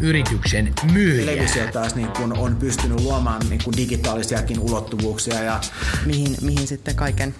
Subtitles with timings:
[0.00, 1.26] yrityksen myyjää.
[1.26, 5.42] Televisio taas niin kun on pystynyt luomaan niin kun digitaalisiakin ulottuvuuksia.
[5.42, 5.60] Ja...
[6.06, 7.34] Mihin, mihin sitten kaiken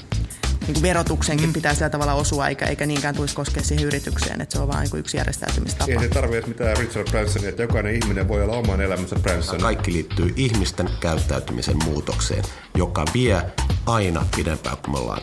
[0.66, 1.52] niin kuin verotuksenkin mm.
[1.52, 4.88] pitää sillä tavalla osua, eikä, eikä niinkään tulisi koskea siihen yritykseen, että se on vain
[4.92, 5.92] niin yksi järjestäytymistapa.
[5.92, 9.60] Ei se tarvitse mitään Richard Bransonia, että jokainen ihminen voi olla oman elämänsä Branson.
[9.60, 13.42] Kaikki liittyy ihmisten käyttäytymisen muutokseen, joka vie
[13.86, 15.22] aina pidempään kuin me ollaan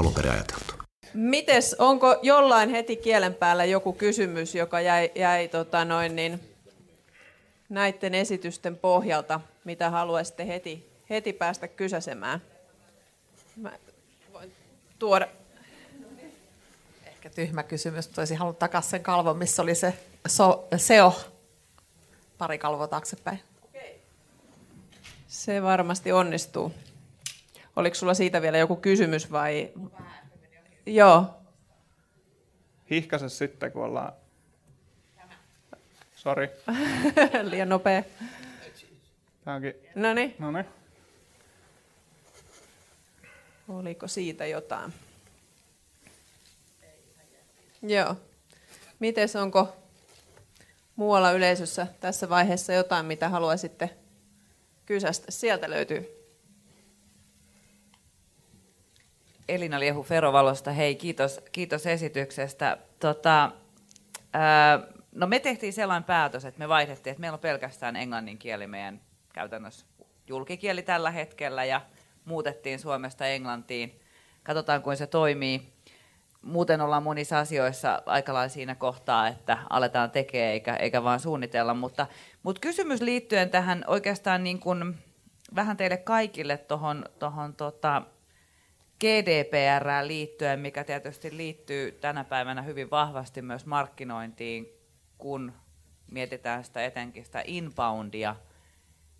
[0.00, 0.74] alun perin ajateltu.
[1.14, 6.40] Mites, onko jollain heti kielen päällä joku kysymys, joka jäi, jäi tota noin, niin,
[7.68, 12.42] näiden esitysten pohjalta, mitä haluaisitte heti, heti päästä kysäsemään?
[13.56, 13.72] Mä
[14.32, 14.52] voin
[14.98, 15.28] tuoda.
[17.06, 19.94] Ehkä tyhmä kysymys, mutta olisin halunnut takaisin sen kalvon, missä oli se
[20.28, 21.20] so, SEO
[22.38, 23.40] pari kalvoa taaksepäin.
[25.28, 26.72] Se varmasti onnistuu.
[27.76, 29.72] Oliko sulla siitä vielä joku kysymys vai?
[30.86, 31.24] Joo.
[32.90, 34.12] Hihkase sitten, kun ollaan
[36.18, 36.48] Sori.
[37.50, 38.02] Liian nopea.
[39.44, 39.74] Tämä onkin...
[39.94, 40.34] No niin.
[40.38, 40.64] No niin.
[43.68, 44.92] Oliko siitä jotain?
[47.82, 48.16] Joo.
[48.98, 49.76] Mites onko
[50.96, 53.90] muualla yleisössä tässä vaiheessa jotain, mitä haluaisitte
[54.86, 55.30] kysästä?
[55.30, 56.08] Sieltä löytyy.
[59.48, 62.78] Elina Liehu Ferovalosta, hei kiitos, kiitos esityksestä.
[63.00, 63.52] Tota,
[64.32, 68.66] ää, no me tehtiin sellainen päätös, että me vaihdettiin, että meillä on pelkästään englannin kieli
[68.66, 69.00] meidän
[69.32, 69.86] käytännössä
[70.26, 71.80] julkikieli tällä hetkellä ja
[72.24, 74.00] muutettiin Suomesta Englantiin.
[74.42, 75.72] Katsotaan, kuin se toimii.
[76.42, 81.74] Muuten ollaan monissa asioissa aika lailla siinä kohtaa, että aletaan tekemään eikä, eikä vaan suunnitella.
[81.74, 82.06] Mutta,
[82.42, 84.98] mutta kysymys liittyen tähän oikeastaan niin kuin
[85.54, 88.02] vähän teille kaikille tuohon tohon, tota,
[89.00, 94.77] GDPR liittyen, mikä tietysti liittyy tänä päivänä hyvin vahvasti myös markkinointiin,
[95.18, 95.52] kun
[96.10, 98.36] mietitään sitä etenkin sitä inboundia,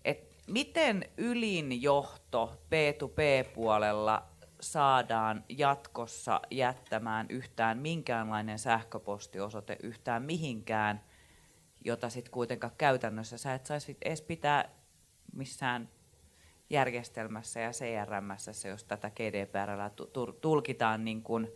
[0.05, 4.23] että miten ylin johto P2P-puolella
[4.61, 11.03] saadaan jatkossa jättämään yhtään minkäänlainen sähköpostiosoite yhtään mihinkään,
[11.85, 14.69] jota sitten kuitenkaan käytännössä sä et saisi edes pitää
[15.33, 15.89] missään
[16.69, 19.69] järjestelmässä ja CRMssä, jos tätä GDPR
[20.41, 21.47] tulkitaan niin kuin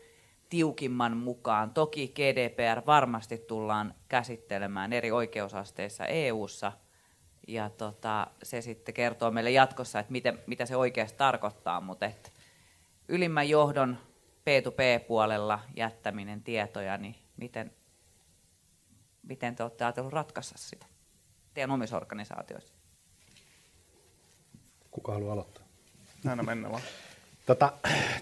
[0.54, 1.74] tiukimman mukaan.
[1.74, 6.72] Toki GDPR varmasti tullaan käsittelemään eri oikeusasteissa EU:ssa
[7.48, 12.30] ja tota, se sitten kertoo meille jatkossa, että miten, mitä se oikeasti tarkoittaa, mutta että
[13.08, 13.98] ylimmän johdon
[14.40, 17.72] P2P-puolella jättäminen tietoja, niin miten,
[19.24, 20.86] miten te olette ajatelleet ratkaista sitä
[21.54, 22.74] teidän omissa organisaatioissa?
[24.92, 25.64] Kuka haluaa aloittaa?
[26.24, 26.84] Näin mennä vaan.
[27.46, 27.74] Tota,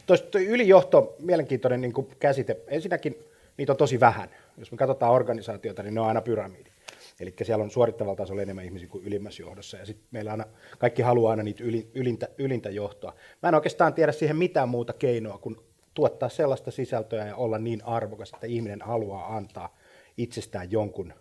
[0.05, 0.17] tuo
[0.47, 2.57] ylijohto, mielenkiintoinen niin käsite.
[2.67, 3.23] Ensinnäkin
[3.57, 4.29] niitä on tosi vähän.
[4.57, 6.71] Jos me katsotaan organisaatiota, niin ne on aina pyramidi.
[7.19, 9.77] Eli siellä on suorittavalla tasolla enemmän ihmisiä kuin ylimmässä johdossa.
[9.77, 10.45] Ja sitten meillä aina,
[10.77, 13.15] kaikki haluaa aina niitä ylintä, ylintä johtoa.
[13.43, 15.57] Mä en oikeastaan tiedä siihen mitään muuta keinoa kuin
[15.93, 19.77] tuottaa sellaista sisältöä ja olla niin arvokas, että ihminen haluaa antaa
[20.17, 21.13] itsestään jonkun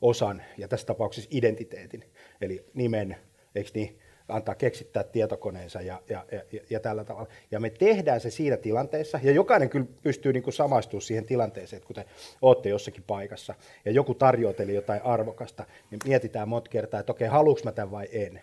[0.00, 2.04] osan, ja tässä tapauksessa identiteetin,
[2.40, 3.16] eli nimen,
[3.54, 3.98] eikö niin,
[4.28, 7.28] antaa keksittää tietokoneensa ja, ja, ja, ja tällä tavalla.
[7.50, 11.86] Ja me tehdään se siinä tilanteessa, ja jokainen kyllä pystyy niin samaistumaan siihen tilanteeseen, että
[11.86, 12.04] kun te
[12.42, 13.54] olette jossakin paikassa,
[13.84, 17.90] ja joku tarjoaa teille jotain arvokasta, niin mietitään monta kertaa, että okei, haluanko mä tämän
[17.90, 18.40] vai en.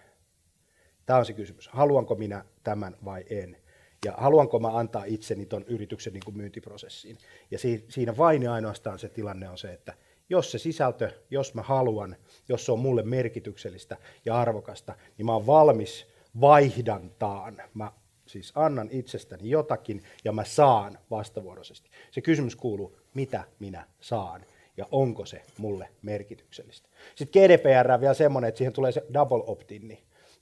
[1.05, 1.67] Tämä on se kysymys.
[1.67, 3.57] Haluanko minä tämän vai en?
[4.05, 7.17] Ja haluanko mä antaa itseni tuon yrityksen niin kuin myyntiprosessiin?
[7.51, 7.59] Ja
[7.89, 9.93] siinä vain ja ainoastaan se tilanne on se, että
[10.29, 12.15] jos se sisältö, jos mä haluan,
[12.49, 16.07] jos se on mulle merkityksellistä ja arvokasta, niin mä oon valmis
[16.41, 17.61] vaihdantaan.
[17.73, 17.91] Mä
[18.27, 21.89] siis annan itsestäni jotakin ja mä saan vastavuoroisesti.
[22.11, 24.45] Se kysymys kuuluu, mitä minä saan
[24.77, 26.89] ja onko se mulle merkityksellistä.
[27.15, 29.87] Sitten GDPR on vielä semmoinen, että siihen tulee se double opt-in,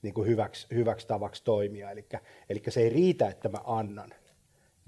[0.02, 1.90] niin kuin hyväksi, hyväksi tavaksi toimia.
[1.90, 2.06] Eli,
[2.48, 4.14] eli se ei riitä, että mä annan,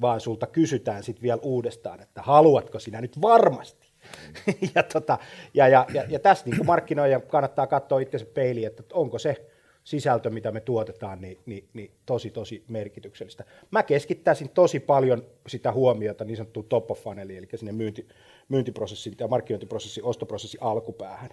[0.01, 3.86] vaan sulta kysytään sitten vielä uudestaan, että haluatko sinä nyt varmasti.
[4.75, 5.19] ja, tota,
[5.55, 9.47] ja, ja, ja, ja tässä niin markkinoija kannattaa katsoa itsensä peiliin, että onko se
[9.87, 13.45] sisältö, mitä me tuotetaan, niin, niin, niin tosi, tosi merkityksellistä.
[13.71, 18.09] Mä keskittäisin tosi paljon sitä huomiota niin sanottuun top of funneliin, eli sinne myynti,
[18.49, 21.31] myyntiprosessin ja markkinointiprosessin, ostoprosessin alkupäähän.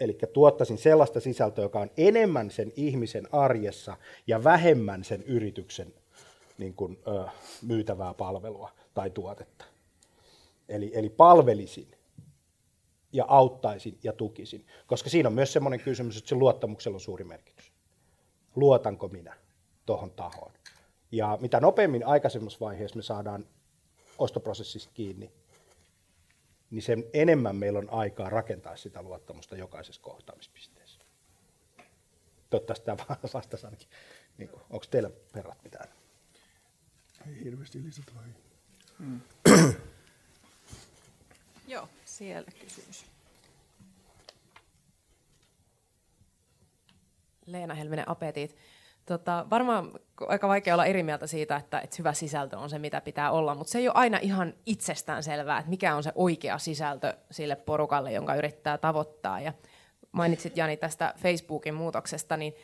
[0.00, 3.96] Eli tuottaisin sellaista sisältöä, joka on enemmän sen ihmisen arjessa
[4.26, 5.94] ja vähemmän sen yrityksen
[6.58, 7.24] niin kuin, ö,
[7.62, 9.64] myytävää palvelua tai tuotetta.
[10.72, 11.90] Eli, eli palvelisin
[13.12, 14.66] ja auttaisin ja tukisin.
[14.86, 17.72] Koska siinä on myös semmoinen kysymys, että se luottamuksella on suuri merkitys.
[18.56, 19.36] Luotanko minä
[19.86, 20.52] tuohon tahoon?
[21.10, 23.46] Ja mitä nopeammin aikaisemmassa vaiheessa me saadaan
[24.18, 25.32] ostoprosessista kiinni,
[26.70, 31.00] niin sen enemmän meillä on aikaa rakentaa sitä luottamusta jokaisessa kohtaamispisteessä.
[32.50, 32.96] Toivottavasti tämä
[33.34, 33.88] vastasi ainakin.
[34.38, 35.88] Niin onko teillä perät mitään?
[37.26, 38.12] Ei hirveästi lisätä
[38.98, 39.20] Mm.
[41.66, 43.04] Joo, siellä kysymys.
[47.46, 48.56] Leena Helminen Apetit.
[49.06, 53.00] Tota, varmaan aika vaikea olla eri mieltä siitä, että, että hyvä sisältö on se, mitä
[53.00, 56.58] pitää olla, mutta se ei ole aina ihan itsestään selvää, että mikä on se oikea
[56.58, 59.40] sisältö sille porukalle, jonka yrittää tavoittaa.
[59.40, 59.52] Ja
[60.12, 62.54] mainitsit Jani tästä Facebookin muutoksesta, niin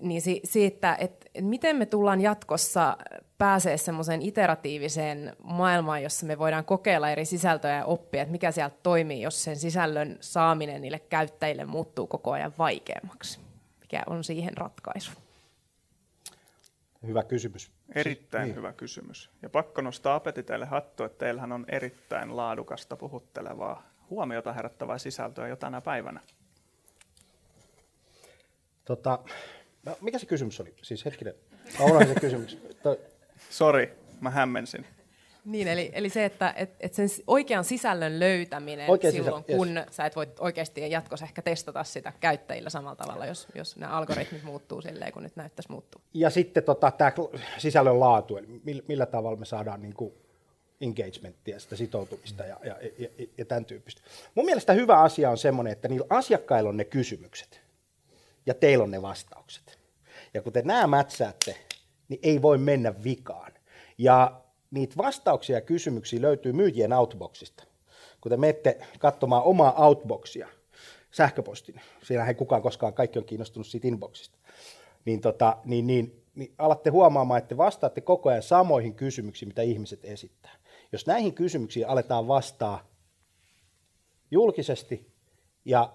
[0.00, 2.96] niin si- siitä, että miten me tullaan jatkossa
[3.38, 8.76] pääsee semmoiseen iteratiiviseen maailmaan, jossa me voidaan kokeilla eri sisältöjä ja oppia, että mikä sieltä
[8.82, 13.40] toimii, jos sen sisällön saaminen niille käyttäjille muuttuu koko ajan vaikeammaksi.
[13.80, 15.12] Mikä on siihen ratkaisu?
[17.06, 17.70] Hyvä kysymys.
[17.94, 18.56] Erittäin niin.
[18.56, 19.30] hyvä kysymys.
[19.42, 25.56] Ja pakko nostaa apetiteille hattu, että teillähän on erittäin laadukasta, puhuttelevaa, huomiota herättävää sisältöä jo
[25.56, 26.20] tänä päivänä.
[28.84, 29.18] Tota,
[29.86, 30.74] No, mikä se kysymys oli?
[30.82, 31.34] Siis hetkinen,
[31.78, 32.58] mä se kysymys.
[33.50, 34.86] Sori, mä hämmensin.
[35.44, 39.76] Niin, eli, eli se, että et, et sen oikean sisällön löytäminen Oikea silloin, sisä, kun
[39.76, 39.86] yes.
[39.90, 44.42] sä et voi oikeasti jatkossa ehkä testata sitä käyttäjillä samalla tavalla, jos, jos nämä algoritmit
[44.42, 46.00] muuttuu silleen, kun nyt näyttäisi muuttuu.
[46.14, 47.12] Ja sitten tota, tämä
[47.58, 50.12] sisällön laatu, eli millä, millä tavalla me saadaan niin kuin
[50.80, 54.00] engagementtia, sitä sitoutumista ja, ja, ja, ja tämän tyyppistä.
[54.34, 57.65] Mun mielestä hyvä asia on semmoinen, että niillä asiakkailla on ne kysymykset
[58.46, 59.78] ja teillä on ne vastaukset.
[60.34, 61.56] Ja kun te nämä mätsäätte,
[62.08, 63.52] niin ei voi mennä vikaan.
[63.98, 64.40] Ja
[64.70, 67.64] niitä vastauksia ja kysymyksiä löytyy myyjien outboxista.
[68.20, 70.48] Kun te menette katsomaan omaa outboxia,
[71.10, 74.38] sähköpostin, siellä ei kukaan koskaan, kaikki on kiinnostunut siitä inboxista,
[75.04, 79.62] niin, tota, niin, niin, niin alatte huomaamaan, että te vastaatte koko ajan samoihin kysymyksiin, mitä
[79.62, 80.52] ihmiset esittää.
[80.92, 82.88] Jos näihin kysymyksiin aletaan vastaa
[84.30, 85.12] julkisesti
[85.64, 85.92] ja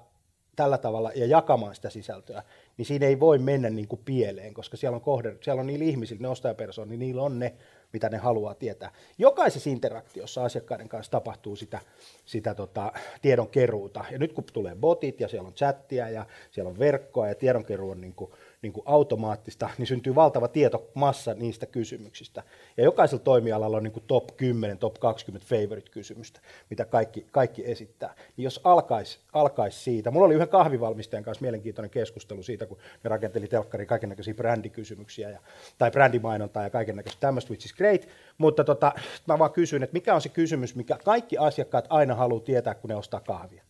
[0.56, 2.44] tällä tavalla ja jakamaan sitä sisältöä,
[2.78, 5.86] niin siinä ei voi mennä niin kuin pieleen, koska siellä on, kohde, siellä on niillä
[5.86, 7.54] ihmisillä, ne ostajapersoonilla, niin niillä on ne,
[7.94, 8.92] mitä ne haluaa tietää.
[9.18, 11.80] Jokaisessa interaktiossa asiakkaiden kanssa tapahtuu sitä,
[12.26, 14.06] sitä tota, tiedon keruuta.
[14.12, 17.92] Ja nyt kun tulee botit ja siellä on chattia ja siellä on verkkoa ja tiedonkeruu
[17.92, 18.32] on niin kuin
[18.62, 22.44] niin kuin automaattista, niin syntyy valtava tietomassa niistä kysymyksistä.
[22.78, 28.16] Ja jokaisella toimialalla on niin kuin top 10, top 20 favorite-kysymystä, mitä kaikki, kaikki esittää.
[28.38, 33.08] Niin jos alkaisi alkais siitä, mulla oli yhden kahvivalmistajan kanssa mielenkiintoinen keskustelu siitä, kun ne
[33.10, 35.40] rakenteli telkkari kaikenlaisia brändikysymyksiä ja,
[35.78, 38.08] tai brändimainontaa ja kaikenlaista tämmöistä, which is great,
[38.38, 38.92] mutta tota,
[39.28, 42.90] mä vaan kysyin, että mikä on se kysymys, mikä kaikki asiakkaat aina haluaa tietää, kun
[42.90, 43.64] ne ostaa kahvia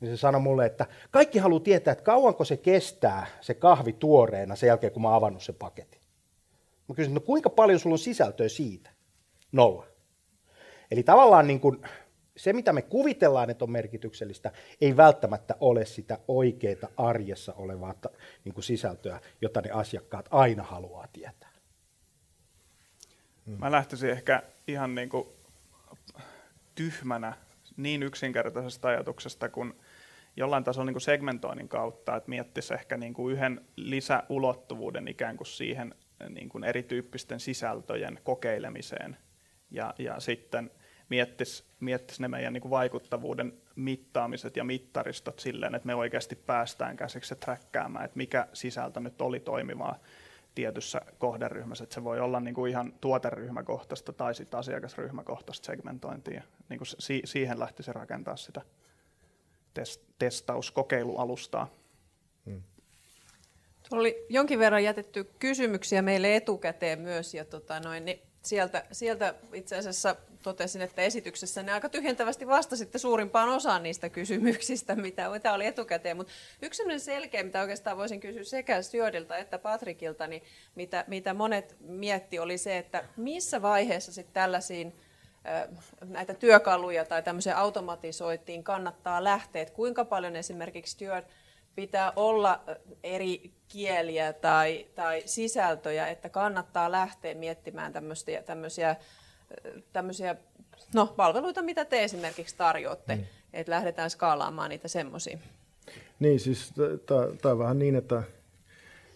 [0.00, 4.56] niin se sanoi mulle, että kaikki haluaa tietää, että kauanko se kestää se kahvi tuoreena
[4.56, 6.00] sen jälkeen, kun mä oon avannut sen paketin.
[6.88, 8.90] Mä kysyin, no kuinka paljon sulla on sisältöä siitä?
[9.52, 9.86] Nolla.
[10.90, 11.82] Eli tavallaan niin kuin
[12.36, 17.94] se, mitä me kuvitellaan, että on merkityksellistä, ei välttämättä ole sitä oikeaa arjessa olevaa
[18.44, 21.50] niin kuin sisältöä, jota ne asiakkaat aina haluaa tietää.
[23.46, 25.28] Mä lähtisin ehkä ihan niin kuin
[26.74, 27.32] tyhmänä
[27.76, 29.74] niin yksinkertaisesta ajatuksesta, kun
[30.36, 35.46] jollain tasolla niin kuin segmentoinnin kautta, että miettisi ehkä niin kuin yhden lisäulottuvuuden ikään kuin
[35.46, 35.94] siihen
[36.28, 39.16] niin kuin erityyppisten sisältöjen kokeilemiseen
[39.70, 40.70] ja, ja sitten
[41.08, 46.96] miettisi, miettisi ne meidän niin kuin vaikuttavuuden mittaamiset ja mittaristot silleen, että me oikeasti päästään
[46.96, 49.98] käsiksi träkkäämään, että mikä sisältö nyt oli toimivaa
[50.54, 56.42] tietyssä kohderyhmässä, että se voi olla niin kuin ihan tuoteryhmäkohtaista tai sitten asiakasryhmäkohtaista segmentointia.
[56.68, 58.60] Niin kuin si- siihen lähtisi rakentaa sitä
[60.18, 61.74] testauskokeilualustaa.
[62.46, 62.62] Hmm.
[63.88, 69.34] Tuolla oli jonkin verran jätetty kysymyksiä meille etukäteen myös, ja tota noin, niin sieltä, sieltä
[69.52, 75.52] itse asiassa totesin, että esityksessä ne aika tyhjentävästi vastasitte suurimpaan osaan niistä kysymyksistä, mitä, mitä
[75.52, 76.16] oli etukäteen.
[76.16, 80.42] Mutta yksi sellainen selkeä, mitä oikeastaan voisin kysyä sekä Stewardilta että Patrikilta, niin
[80.74, 84.92] mitä, mitä monet mietti, oli se, että missä vaiheessa sitten tällaisiin
[86.04, 91.24] näitä työkaluja tai tämmöiseen automatisoitiin kannattaa lähteä, että kuinka paljon esimerkiksi Steward
[91.74, 92.60] pitää olla
[93.04, 98.96] eri kieliä tai, tai sisältöjä, että kannattaa lähteä miettimään tämmöisiä, tämmöisiä,
[99.92, 100.36] tämmöisiä
[100.94, 103.24] no, palveluita, mitä te esimerkiksi tarjoatte, mm.
[103.52, 105.38] että lähdetään skaalaamaan niitä semmoisia.
[106.20, 106.72] Niin, siis
[107.42, 108.22] tämä on vähän niin, että,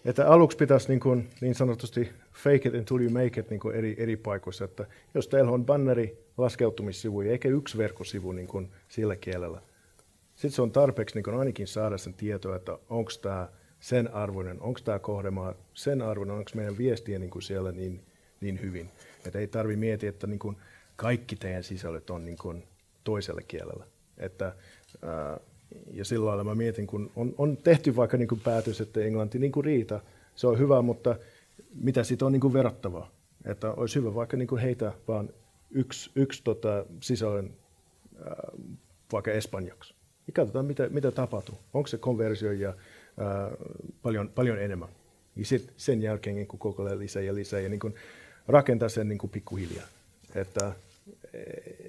[0.04, 3.76] että aluksi pitäisi niin, kuin, niin sanotusti fake it until you make it niin kuin
[3.76, 9.16] eri, eri paikoissa, että jos teillä on banneri laskeutumissivuja eikä yksi verkkosivu niin kuin sillä
[9.16, 9.62] kielellä,
[10.40, 13.48] sitten se on tarpeeksi niin ainakin saada sen tietoa, että onko tämä
[13.80, 18.00] sen arvoinen, onko tämä kohdemaa sen arvoinen, onko meidän viestiä niin kuin siellä niin,
[18.40, 18.90] niin hyvin.
[19.26, 20.56] Että ei tarvi miettiä, että niin kuin
[20.96, 22.64] kaikki teidän sisällöt on niin kuin
[23.04, 23.86] toisella kielellä.
[24.18, 24.54] Että,
[25.02, 25.40] ää,
[25.92, 29.38] ja sillä lailla mä mietin, kun on, on tehty vaikka niin kuin päätös, että englanti
[29.38, 30.00] niin kuin riitä,
[30.34, 31.16] se on hyvä, mutta
[31.74, 33.10] mitä siitä on niin kuin verrattavaa?
[33.44, 35.28] Että olisi hyvä vaikka niin kuin heitä vaan
[35.70, 37.50] yksi, yksi tota, sisällön
[38.24, 38.52] ää,
[39.12, 39.94] vaikka espanjaksi
[40.26, 41.58] ja katsotaan, mitä, mitä tapahtuu.
[41.74, 42.74] Onko se konversio ja
[43.18, 43.50] ää,
[44.02, 44.88] paljon, paljon enemmän.
[45.36, 47.94] Ja sit, sen jälkeen niin koko ajan lisää ja lisää ja niin kuin
[48.48, 49.86] rakentaa sen niin kuin pikkuhiljaa.
[50.34, 50.72] Että
[51.32, 51.38] e,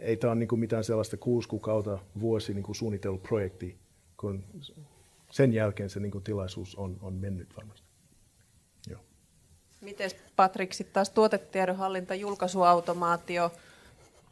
[0.01, 3.75] ei tämä ole niin kuin mitään sellaista kuusi kuukautta vuosi niin kuin suunnitellut projekti,
[4.17, 4.43] kun
[5.31, 7.80] sen jälkeen se niin kuin tilaisuus on, on mennyt varmasti.
[9.81, 13.51] Miten Patrik sitten taas tuotetiedonhallinta, julkaisuautomaatio,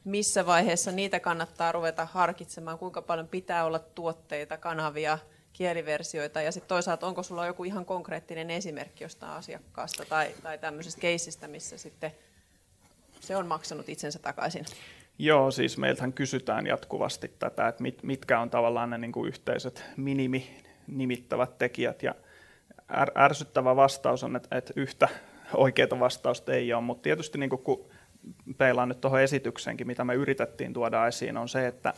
[0.05, 5.17] missä vaiheessa niitä kannattaa ruveta harkitsemaan, kuinka paljon pitää olla tuotteita, kanavia,
[5.53, 6.41] kieliversioita?
[6.41, 11.47] Ja sitten toisaalta onko sulla joku ihan konkreettinen esimerkki jostain asiakkaasta tai, tai tämmöisestä keisistä,
[11.47, 12.11] missä sitten
[13.19, 14.65] se on maksanut itsensä takaisin?
[15.19, 19.83] Joo, siis meiltähän kysytään jatkuvasti tätä, että mit, mitkä on tavallaan ne niin kuin yhteiset
[19.97, 22.03] minimi nimittävät tekijät.
[22.03, 22.15] Ja
[22.89, 25.09] är, ärsyttävä vastaus on, että, että yhtä
[25.53, 27.85] oikeaa vastausta ei ole, mutta tietysti niin kun
[28.57, 31.93] peilaan nyt tuohon esitykseenkin, mitä me yritettiin tuoda esiin, on se, että,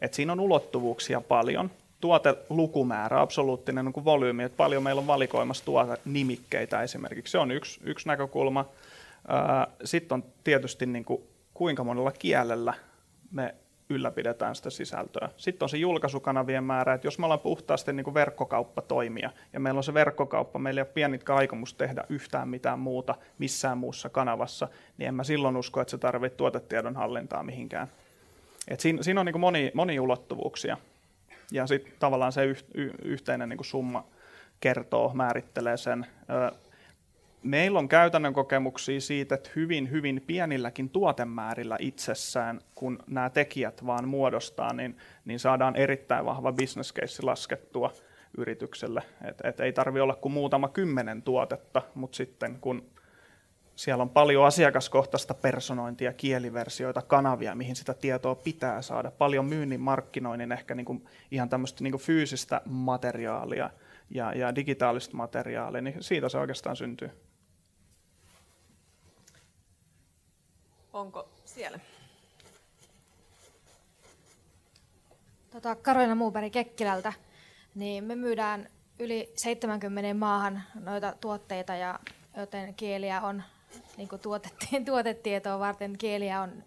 [0.00, 1.70] että siinä on ulottuvuuksia paljon.
[2.00, 5.64] Tuotelukumäärä, absoluuttinen niin volyymi, että paljon meillä on valikoimassa
[6.04, 7.30] nimikkeitä esimerkiksi.
[7.30, 8.64] Se on yksi, yksi näkökulma.
[9.84, 11.22] Sitten on tietysti niin kuin,
[11.54, 12.74] kuinka monella kielellä
[13.30, 13.54] me
[13.90, 15.28] ylläpidetään sitä sisältöä.
[15.36, 19.60] Sitten on se julkaisukanavien määrä, että jos me ollaan puhtaasti niin kuin verkkokauppa toimia ja
[19.60, 24.08] meillä on se verkkokauppa, meillä ei ole pienitkään aikomus tehdä yhtään mitään muuta missään muussa
[24.08, 27.88] kanavassa, niin en mä silloin usko, että se tarvitsee tuotetiedon hallintaa mihinkään.
[28.68, 30.76] Et siinä, siinä on niin kuin moni, moni ulottuvuuksia
[31.52, 34.06] ja sitten tavallaan se yh, y, yhteinen niin kuin summa
[34.60, 36.06] kertoo, määrittelee sen
[37.46, 44.08] meillä on käytännön kokemuksia siitä, että hyvin, hyvin pienilläkin tuotemäärillä itsessään, kun nämä tekijät vaan
[44.08, 47.92] muodostaa, niin, niin saadaan erittäin vahva business case laskettua
[48.38, 49.02] yritykselle.
[49.24, 52.90] Et, et ei tarvi olla kuin muutama kymmenen tuotetta, mutta sitten kun
[53.76, 60.52] siellä on paljon asiakaskohtaista personointia, kieliversioita, kanavia, mihin sitä tietoa pitää saada, paljon myynnin markkinoinnin,
[60.52, 63.70] ehkä niin ihan tämmöistä niin kuin fyysistä materiaalia
[64.10, 67.10] ja, ja digitaalista materiaalia, niin siitä se oikeastaan syntyy.
[70.96, 71.78] Onko siellä?
[75.50, 77.12] Tota, Karolina Muuberg Kekkilältä,
[77.74, 82.00] niin me myydään yli 70 maahan noita tuotteita, ja
[82.36, 83.42] joten kieliä on,
[83.96, 86.64] niin tuotettiin, tuotetietoa varten kieliä on,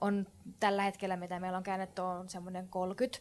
[0.00, 0.26] on
[0.60, 3.18] tällä hetkellä, mitä meillä on käännetty, on semmoinen 30,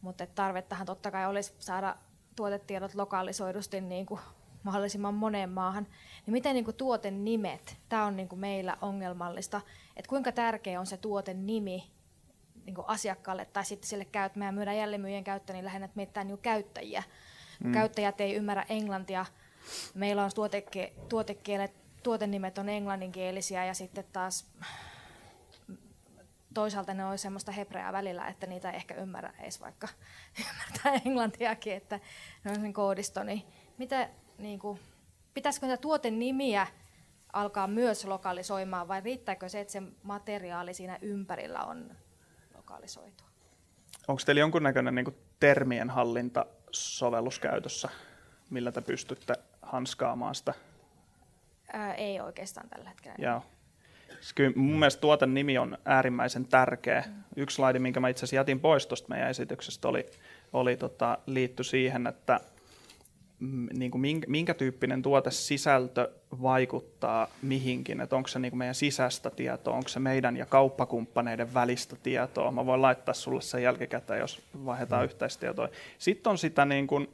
[0.00, 1.96] mutta tarvettahan totta kai olisi saada
[2.36, 4.20] tuotetiedot lokalisoidusti niin kuin
[4.62, 5.86] mahdollisimman moneen maahan,
[6.26, 9.60] niin miten niin kuin tuoten nimet, tämä on niin kuin meillä ongelmallista,
[9.96, 11.90] että kuinka tärkeä on se tuoten nimi
[12.66, 16.38] niin kuin asiakkaalle tai sitten sille käyt, meidän myydään jälleenmyyjien käyttöön, niin lähinnä meitä niin
[16.38, 17.02] käyttäjiä.
[17.64, 17.72] Mm.
[17.72, 19.26] Käyttäjät ei ymmärrä englantia,
[19.94, 24.50] meillä on tuoteke, tuotekielet, tuotenimet on englanninkielisiä ja sitten taas
[26.54, 29.88] toisaalta ne on semmoista hebreaa välillä, että niitä ei ehkä ymmärrä edes vaikka
[30.50, 32.00] ymmärtää englantiakin, että
[32.44, 33.22] ne on sen koodisto.
[33.22, 33.42] Niin
[33.78, 34.08] mitä,
[34.42, 34.78] niin kuin,
[35.34, 36.66] pitäisikö näitä tuotenimiä
[37.32, 41.90] alkaa myös lokalisoimaan vai riittääkö se, että se materiaali siinä ympärillä on
[42.56, 43.24] lokalisoitu?
[44.08, 47.88] Onko teillä jonkunnäköinen niin termien hallinta sovelluskäytössä,
[48.50, 50.54] millä te pystytte hanskaamaan sitä?
[51.72, 53.16] Ää, ei oikeastaan tällä hetkellä.
[53.18, 53.42] Joo.
[54.08, 57.04] Siis kyllä mun mielestä tuoten nimi on äärimmäisen tärkeä.
[57.06, 57.22] Mm.
[57.36, 60.06] Yksi slaidi, minkä mä itse asiassa jätin pois tuosta meidän esityksestä, oli,
[60.52, 62.40] oli tota, liitty siihen, että
[63.78, 66.10] niin kuin minkä, minkä tyyppinen tuotesisältö
[66.42, 71.54] vaikuttaa mihinkin, että onko se niin kuin meidän sisäistä tietoa, onko se meidän ja kauppakumppaneiden
[71.54, 72.50] välistä tietoa.
[72.52, 75.04] Mä voin laittaa sulle sen jälkikäteen, jos vaihdetaan mm.
[75.04, 75.68] yhteistietoa.
[75.98, 77.08] Sitten on sitä niin kuin,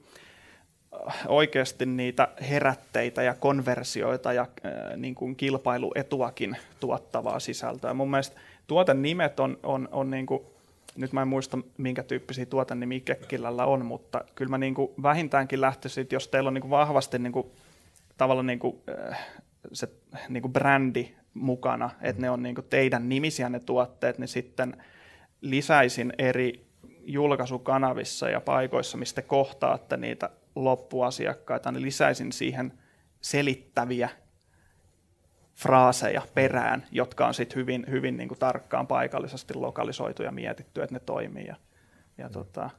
[1.26, 7.94] oikeasti niitä herätteitä ja konversioita ja äh, niin kuin kilpailuetuakin tuottavaa sisältöä.
[7.94, 10.42] Mun mielestä tuotenimet on, on, on niin kuin,
[10.98, 15.60] nyt mä en muista minkä tyyppisiä tuotennimiä Kekkilällä on, mutta kyllä mä niin kuin vähintäänkin
[15.60, 17.46] lähtisin, jos teillä on niin kuin vahvasti niin kuin,
[18.16, 18.76] tavallaan niin kuin,
[19.10, 19.26] äh,
[19.72, 19.88] se
[20.28, 24.76] niin kuin brändi mukana, että ne on niin kuin teidän nimisiä ne tuotteet, niin sitten
[25.40, 26.66] lisäisin eri
[27.00, 32.72] julkaisukanavissa ja paikoissa, mistä kohtaatte niitä loppuasiakkaita, niin lisäisin siihen
[33.20, 34.08] selittäviä
[35.58, 40.94] fraaseja perään, jotka on sitten hyvin, hyvin niin kuin tarkkaan paikallisesti lokalisoitu ja mietitty, että
[40.94, 41.46] ne toimii.
[41.46, 41.56] Ja,
[42.18, 42.32] ja mm.
[42.32, 42.70] tota,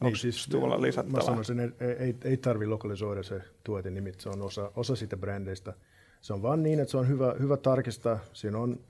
[0.00, 1.20] niin, siis, tuolla lisättävää?
[1.20, 5.16] Mä sanoisin, että ei, ei, ei tarvitse lokalisoida se tuotenimi, se on osa, osa siitä
[5.16, 5.72] brändeistä.
[6.20, 8.18] Se on vaan niin, että se on hyvä, hyvä tarkistaa.
[8.32, 8.80] Siinä on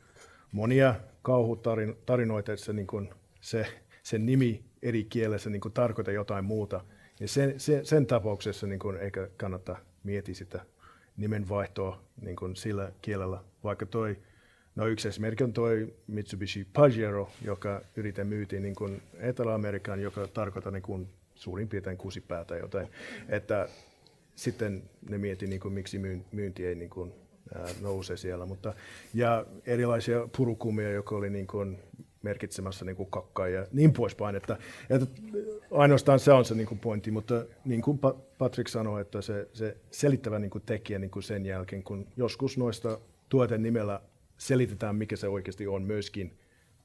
[0.52, 3.10] monia kauhutarinoita, että se, niin kuin,
[3.40, 3.66] se,
[4.02, 6.84] se nimi eri kielessä niin kuin tarkoittaa jotain muuta–
[7.20, 10.64] ja sen, sen, sen tapauksessa niin kuin, eikä kannata miettiä sitä
[11.18, 14.16] nimenvaihtoa niin kuin sillä kielellä, vaikka toi,
[14.76, 20.72] no yksi esimerkki on toi Mitsubishi Pajero, joka yritetään myytiin niin kuin Etelä-Amerikan, joka tarkoittaa
[20.72, 21.98] niin kuin suurin piirtein
[22.46, 22.88] tai jotain.
[23.28, 23.68] Että
[24.34, 25.98] sitten ne mieti, niin kuin, miksi
[26.32, 27.12] myynti ei niin kuin,
[27.80, 28.46] nouse siellä.
[28.46, 28.75] Mutta,
[29.14, 31.78] ja erilaisia purukumia, joka oli niin kuin,
[32.22, 34.37] merkitsemässä niin kuin kakkaa ja niin poispäin.
[34.37, 34.56] Että,
[34.90, 35.06] että
[35.70, 37.98] ainoastaan se on se niin kuin pointti, mutta niin kuin
[38.38, 42.58] Patrick sanoi, että se, se selittävä niin kuin tekijä niin kuin sen jälkeen, kun joskus
[42.58, 42.98] noista
[43.28, 44.00] tuoten nimellä
[44.38, 46.38] selitetään, mikä se oikeasti on myöskin,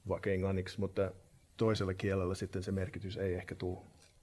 [0.08, 1.10] vaikka englanniksi, mutta
[1.56, 3.78] toisella kielellä sitten se merkitys ei ehkä tule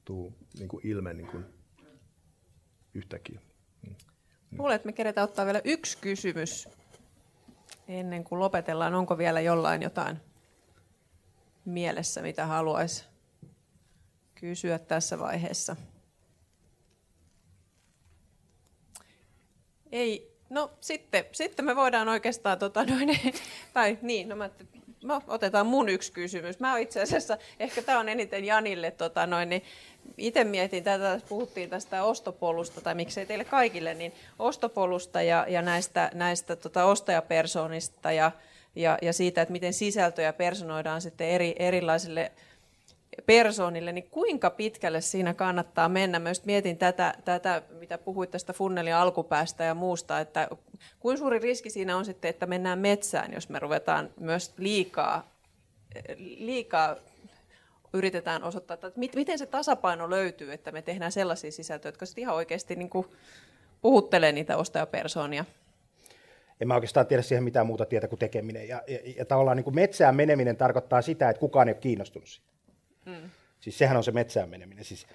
[0.06, 1.46] tuu niin kuin ilme niin kuin
[2.94, 3.40] yhtäkkiä.
[3.88, 3.96] Mm.
[4.58, 6.70] Luulen, että me keretään ottaa vielä yksi kysymys
[7.88, 8.96] ennen kuin lopetellaan.
[8.96, 10.18] Onko vielä jollain jotain
[11.66, 13.04] mielessä, mitä haluaisi
[14.36, 15.76] kysyä tässä vaiheessa?
[19.92, 23.20] Ei, no sitten, sitten me voidaan oikeastaan, tota, noin,
[23.74, 24.50] tai niin, no mä,
[25.04, 26.60] no, otetaan mun yksi kysymys.
[26.60, 29.64] Mä itse asiassa, ehkä tämä on eniten Janille, tota, noin, niin
[30.18, 36.12] itse mietin tätä, puhuttiin tästä ostopolusta, tai miksei teille kaikille, niin ostopolusta ja, ja näistä,
[36.14, 38.32] näistä tota, ostajapersonista ja,
[38.76, 42.32] ja, ja siitä, että miten sisältöjä personoidaan sitten eri, erilaisille
[43.26, 46.20] persoonille, niin kuinka pitkälle siinä kannattaa mennä?
[46.20, 50.48] Mä just mietin tätä, tätä, mitä puhuit tästä funnelin alkupäästä ja muusta, että
[51.00, 55.32] kuinka suuri riski siinä on sitten, että mennään metsään, jos me ruvetaan myös liikaa,
[56.18, 56.96] liikaa
[57.94, 62.36] yritetään osoittaa, että miten se tasapaino löytyy, että me tehdään sellaisia sisältöjä, jotka sitten ihan
[62.36, 63.08] oikeasti niin kuin
[63.82, 65.46] puhuttelee niitä ostajapersoonia
[66.62, 68.68] en mä oikeastaan tiedä siihen mitään muuta tietä kuin tekeminen.
[68.68, 72.28] Ja, ja, ja tavallaan niin kuin metsään meneminen tarkoittaa sitä, että kukaan ei ole kiinnostunut
[72.28, 72.52] siitä.
[73.06, 73.30] Mm.
[73.60, 74.86] Siis sehän on se metsään meneminen.
[74.86, 75.08] Siis,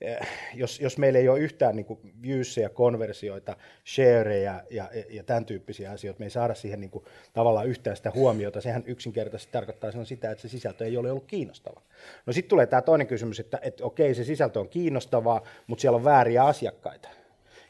[0.00, 1.86] eh, jos, jos meillä ei ole yhtään niin
[2.22, 3.56] viewsseja, konversioita,
[3.94, 7.96] shareja ja, ja, ja tämän tyyppisiä asioita, me ei saada siihen niin kuin, tavallaan yhtään
[7.96, 8.60] sitä huomiota.
[8.60, 11.82] Sehän yksinkertaisesti tarkoittaa sitä, että se sisältö ei ole ollut kiinnostava.
[12.26, 15.96] No sitten tulee tämä toinen kysymys, että, että okei, se sisältö on kiinnostavaa, mutta siellä
[15.96, 17.08] on vääriä asiakkaita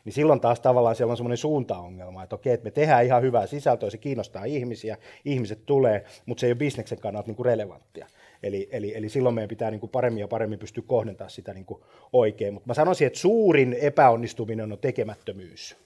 [0.04, 3.46] niin silloin taas tavallaan siellä on semmoinen suuntaongelma, että okei, että me tehdään ihan hyvää
[3.46, 8.06] sisältöä, se kiinnostaa ihmisiä, ihmiset tulee, mutta se ei ole bisneksen kannalta niin kuin relevanttia.
[8.42, 11.66] Eli, eli, eli silloin meidän pitää niin kuin paremmin ja paremmin pystyä kohdentamaan sitä niin
[11.66, 12.54] kuin oikein.
[12.54, 15.76] Mutta mä sanoisin, että suurin epäonnistuminen on tekemättömyys.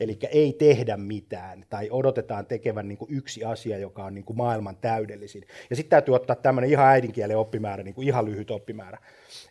[0.00, 4.36] Eli ei tehdä mitään tai odotetaan tekevän niin kuin yksi asia, joka on niin kuin
[4.36, 5.46] maailman täydellisin.
[5.70, 8.98] Ja sitten täytyy ottaa tämmöinen ihan äidinkielen oppimäärä, niin kuin ihan lyhyt oppimäärä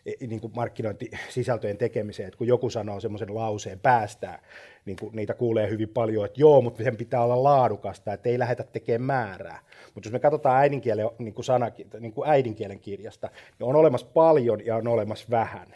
[0.06, 2.26] e, niin kuin markkinointisisältöjen tekemiseen.
[2.26, 4.38] Että kun joku sanoo semmoisen lauseen päästään,
[4.84, 8.38] niin kuin niitä kuulee hyvin paljon, että joo, mutta sen pitää olla laadukasta, että ei
[8.38, 9.60] lähdetä tekemään määrää.
[9.94, 14.06] Mutta jos me katsotaan äidinkielen, niin kuin sanakin, niin kuin äidinkielen kirjasta, niin on olemassa
[14.14, 15.74] paljon ja on olemassa vähän.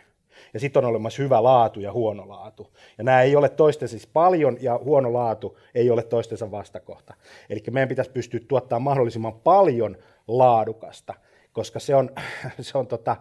[0.55, 2.73] Ja sitten on olemassa hyvä laatu ja huono laatu.
[2.99, 7.14] Ja nämä ei ole toistensa, siis paljon ja huono laatu ei ole toistensa vastakohta.
[7.51, 9.97] Eli meidän pitäisi pystyä tuottamaan mahdollisimman paljon
[10.29, 11.14] laadukasta,
[11.53, 12.11] koska se on,
[12.61, 13.16] se on tota,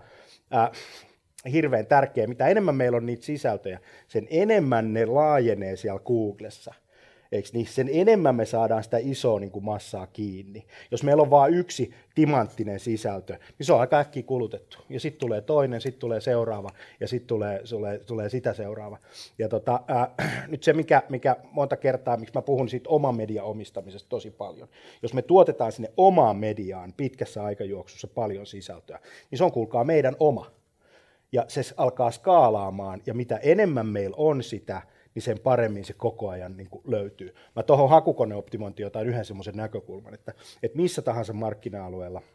[0.56, 0.72] äh,
[1.52, 2.28] hirveän tärkeää.
[2.28, 6.74] Mitä enemmän meillä on niitä sisältöjä, sen enemmän ne laajenee siellä Googlessa.
[7.34, 7.68] Eikö niin?
[7.68, 10.66] Sen enemmän me saadaan sitä isoa niin kuin massaa kiinni.
[10.92, 14.78] Jos meillä on vain yksi timanttinen sisältö, niin se on aika äkkiä kulutettu.
[14.90, 16.70] Ja sitten tulee toinen, sitten tulee seuraava,
[17.00, 18.98] ja sitten tulee, tulee, tulee sitä seuraava.
[19.38, 23.46] Ja tota, äh, nyt se, mikä, mikä monta kertaa, miksi mä puhun siitä oman median
[23.46, 24.68] omistamisesta tosi paljon.
[25.02, 29.00] Jos me tuotetaan sinne omaan mediaan pitkässä aikajuoksussa paljon sisältöä,
[29.32, 30.52] niin se on kuulkaa meidän oma
[31.32, 34.82] ja se alkaa skaalaamaan, ja mitä enemmän meillä on sitä,
[35.16, 37.36] niin sen paremmin se koko ajan niin kuin löytyy.
[37.56, 42.22] Mä tuohon hakukoneoptimointiin otan yhden semmoisen näkökulman, että, että missä tahansa markkina-alueella–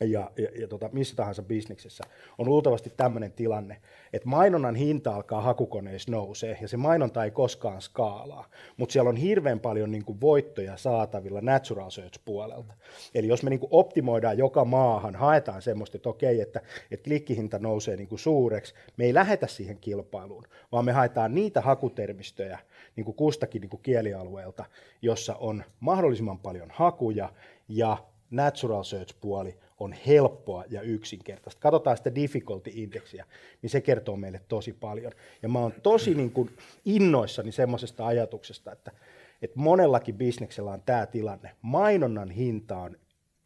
[0.00, 2.04] ja, ja, ja tota, missä tahansa bisneksessä,
[2.38, 3.80] on luultavasti tämmöinen tilanne,
[4.12, 9.16] että mainonnan hinta alkaa hakukoneissa nousee, ja se mainonta ei koskaan skaalaa, mutta siellä on
[9.16, 12.74] hirveän paljon niin kuin voittoja saatavilla natural search puolelta.
[13.14, 17.58] Eli jos me niin kuin optimoidaan joka maahan, haetaan semmoista, että okei, että, että klikkihinta
[17.58, 22.58] nousee niin kuin suureksi, me ei lähetä siihen kilpailuun, vaan me haetaan niitä hakutermistöjä
[22.96, 24.64] niin kuin kustakin niin kuin kielialueelta,
[25.02, 27.32] jossa on mahdollisimman paljon hakuja,
[27.68, 27.96] ja
[28.30, 31.60] natural search-puoli on helppoa ja yksinkertaista.
[31.60, 33.24] Katsotaan sitä difficulty-indeksiä,
[33.62, 35.12] niin se kertoo meille tosi paljon.
[35.42, 36.50] Ja mä oon tosi niin kuin
[36.84, 38.92] innoissani semmoisesta ajatuksesta, että,
[39.42, 41.50] että monellakin bisneksellä on tämä tilanne.
[41.62, 42.96] Mainonnan hinta on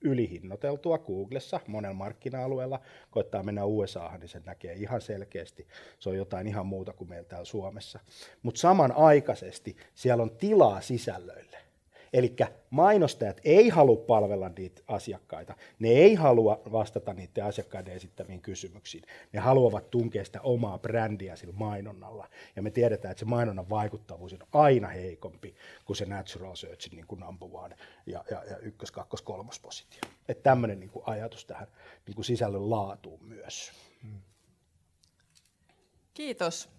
[0.00, 2.80] ylihinnoiteltua Googlessa monella markkina-alueella.
[3.10, 5.66] Koittaa mennä USAhan, niin se näkee ihan selkeästi.
[5.98, 8.00] Se on jotain ihan muuta kuin meillä täällä Suomessa.
[8.42, 11.67] Mutta samanaikaisesti siellä on tilaa sisällöille.
[12.12, 12.36] Eli
[12.70, 19.40] mainostajat ei halua palvella niitä asiakkaita, ne ei halua vastata niiden asiakkaiden esittämiin kysymyksiin, ne
[19.40, 22.28] haluavat tunkea sitä omaa brändiä sillä mainonnalla.
[22.56, 27.06] Ja me tiedetään, että se mainonnan vaikuttavuus on aina heikompi kuin se natural search niin
[27.06, 30.00] kuin number one ja, ja, ja ykkös, kakkos, kolmos positio.
[30.28, 31.68] Että tämmöinen niin ajatus tähän
[32.06, 33.72] niin kuin sisällön laatuun myös.
[36.14, 36.77] Kiitos.